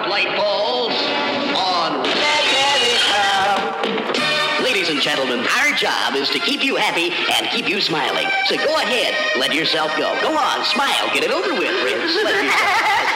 spotlight 0.00 0.36
falls 0.36 0.92
on 1.56 2.00
Ladies 4.62 4.88
and 4.88 5.00
gentlemen, 5.00 5.40
our 5.58 5.72
job 5.72 6.14
is 6.14 6.30
to 6.30 6.38
keep 6.38 6.64
you 6.64 6.76
happy 6.76 7.10
and 7.34 7.46
keep 7.50 7.68
you 7.68 7.80
smiling. 7.80 8.26
So 8.46 8.56
go 8.56 8.76
ahead, 8.76 9.14
let 9.36 9.52
yourself 9.52 9.90
go. 9.98 10.18
Go 10.22 10.36
on, 10.36 10.64
smile, 10.64 11.12
get 11.12 11.24
it 11.24 11.30
over 11.30 11.52
with, 11.52 11.80
Prince. 11.82 13.06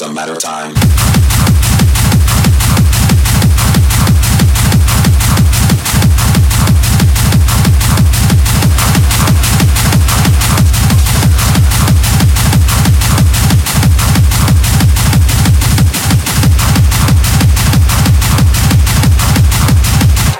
just 0.00 0.10
a 0.10 0.14
matter 0.14 0.32
of 0.32 0.38
time. 0.38 0.70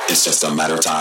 It's 0.09 0.25
just 0.25 0.43
a 0.45 0.55
matter 0.55 0.75
of 0.75 0.81
time. 0.81 1.00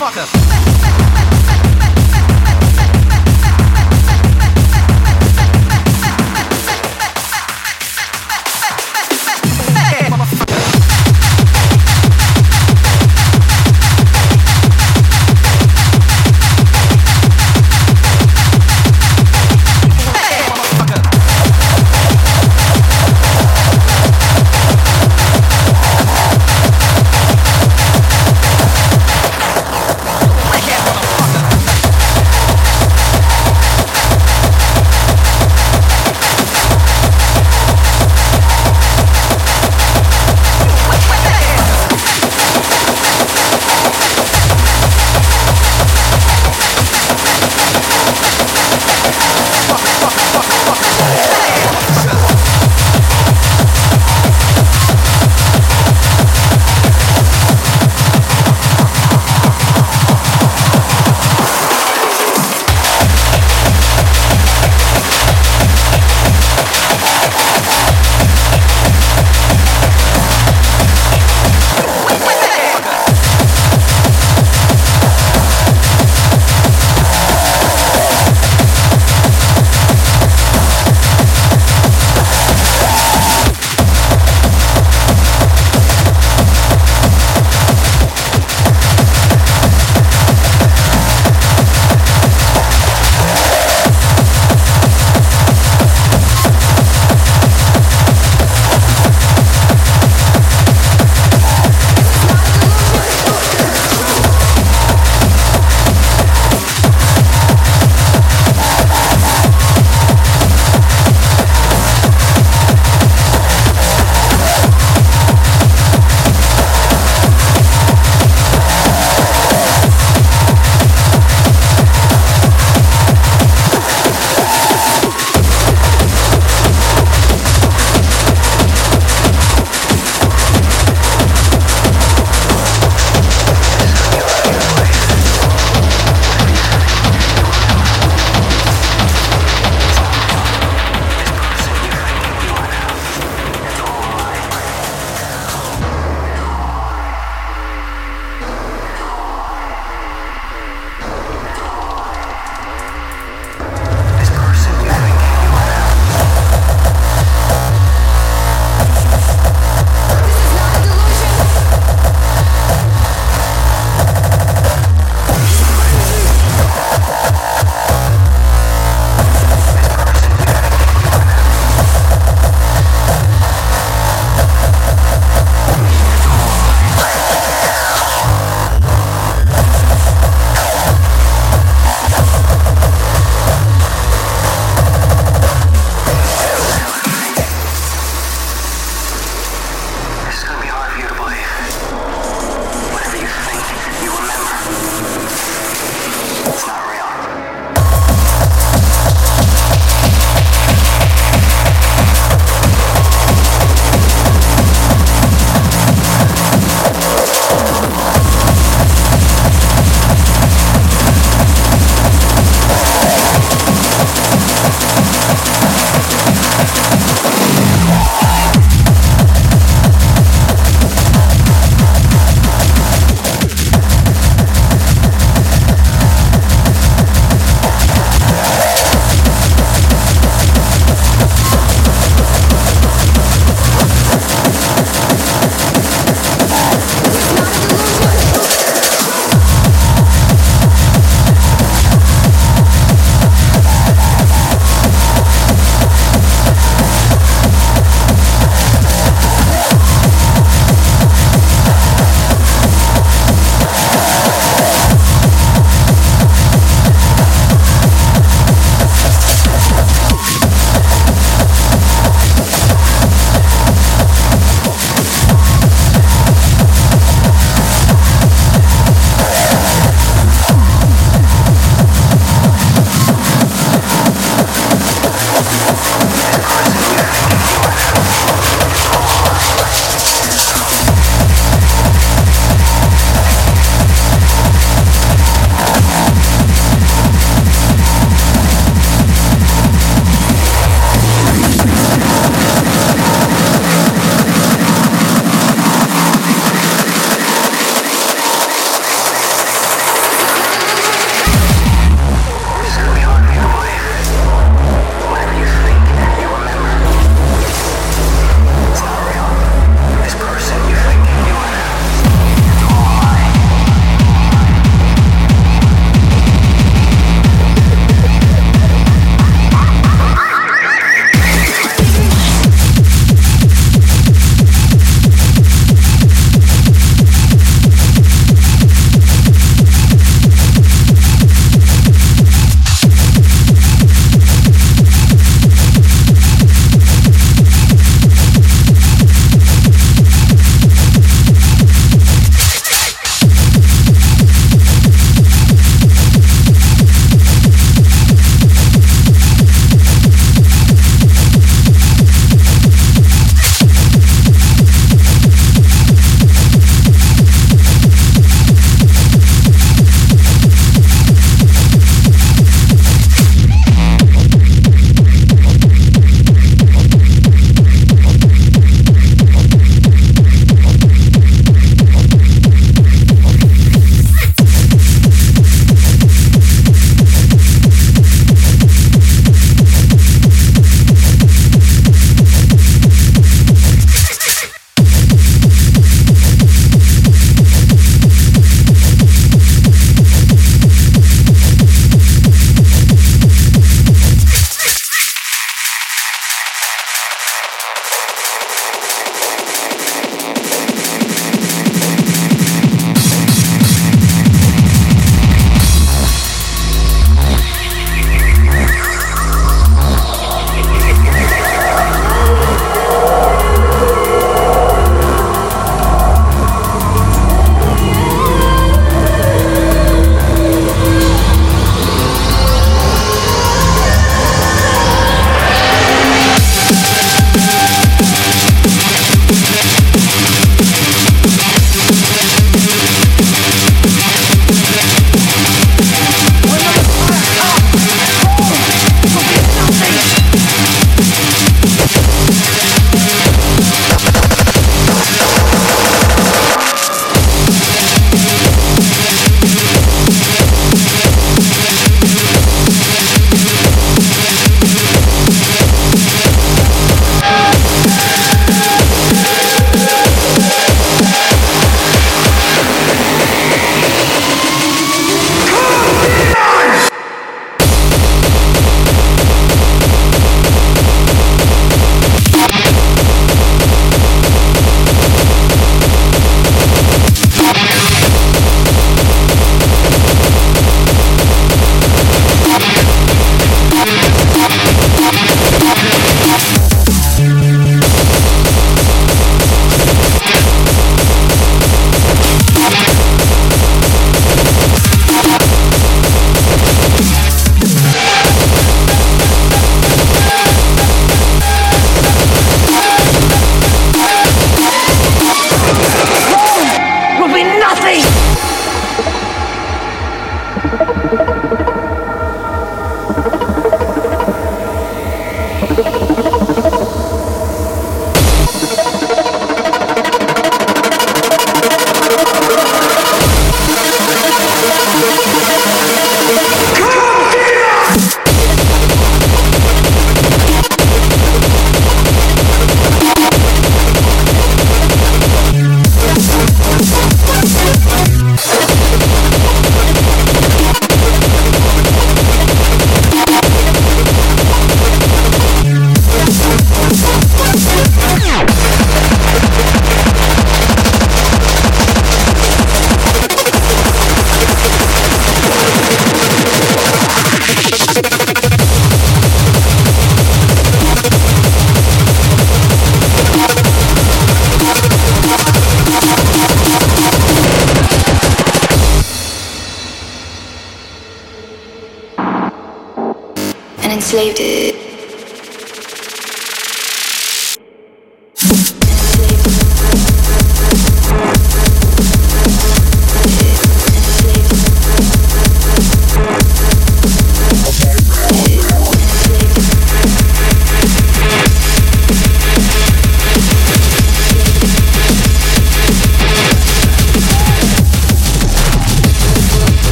motherfucker. 0.00 0.49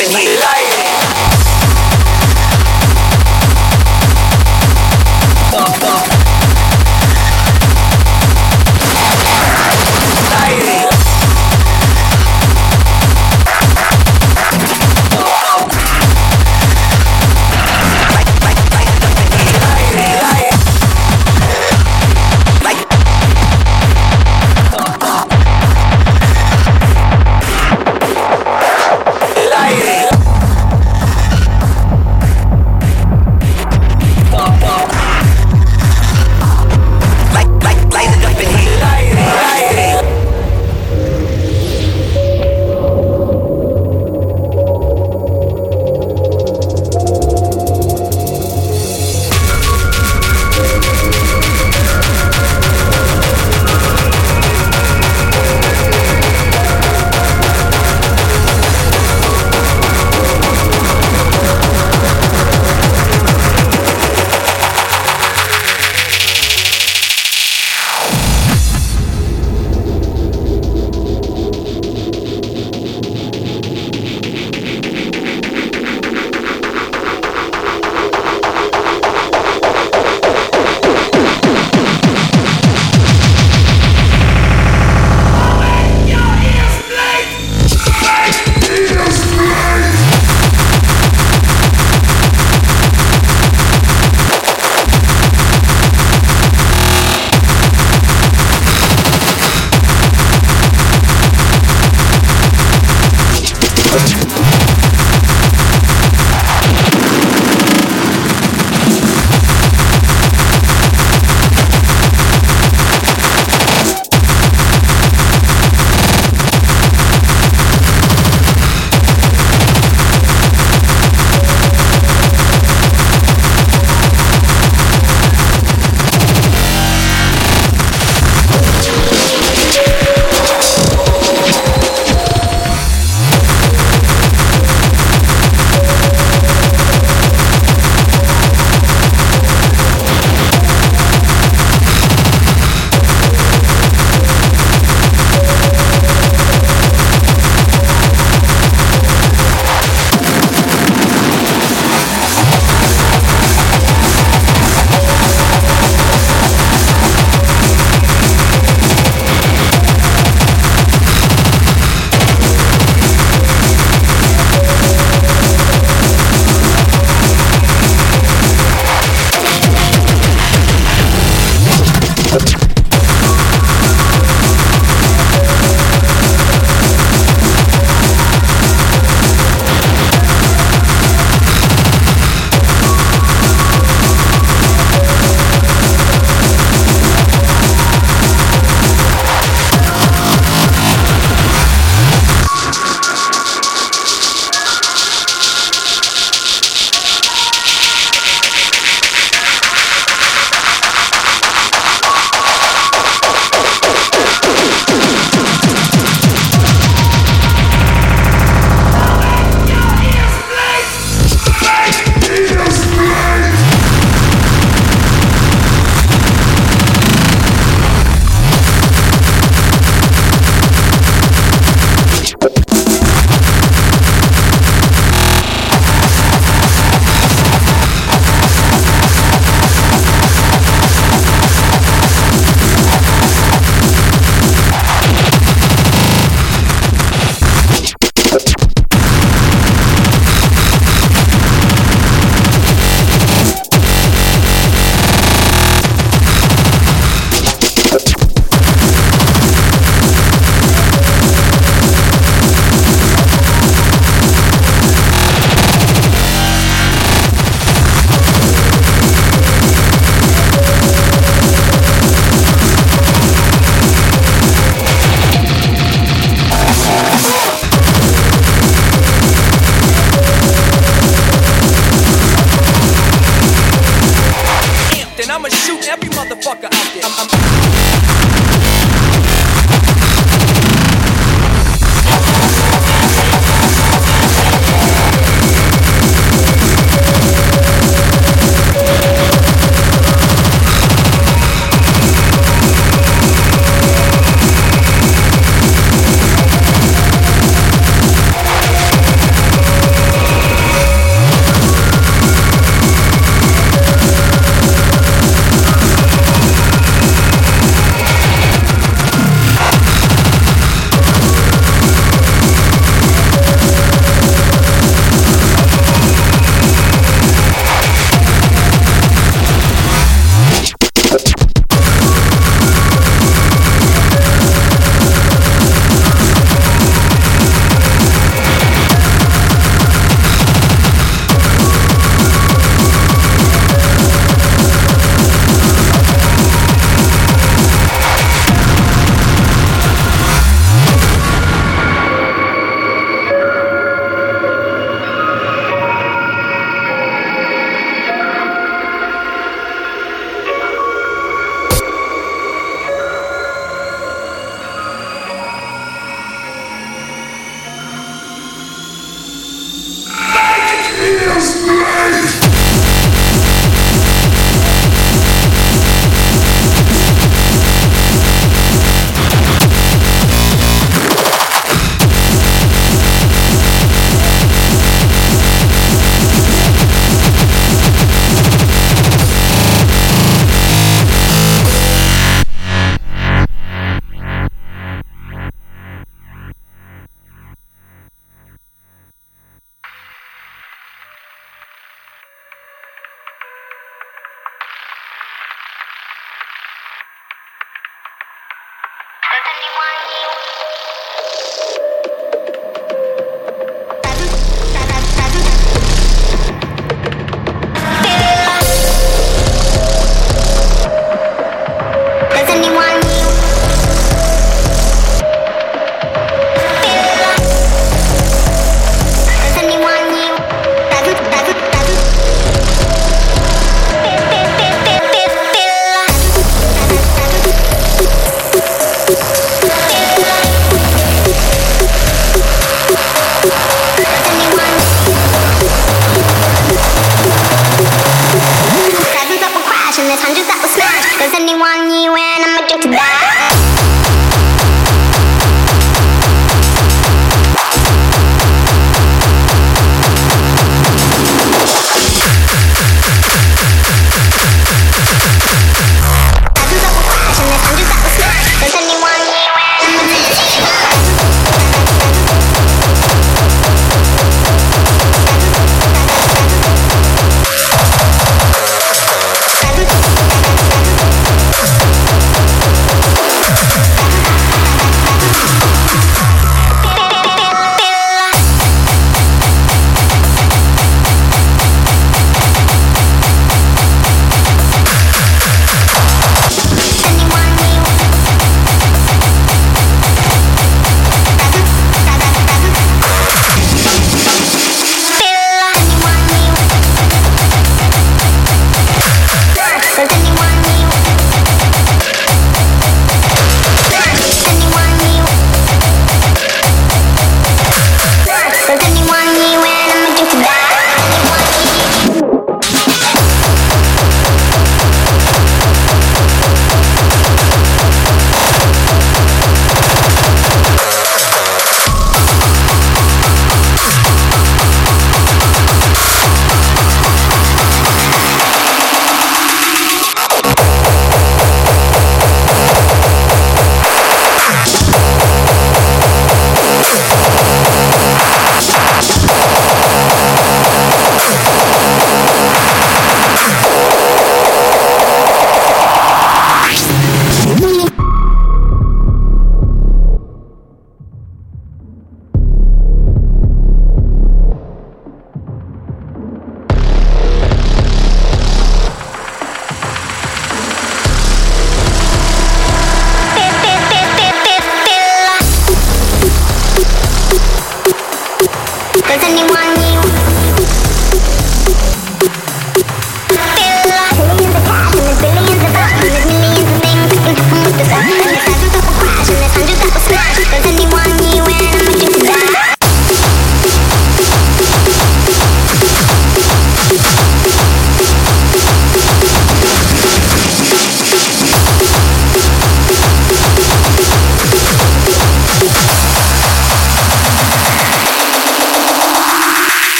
In 0.00 0.16
here. 0.16 0.77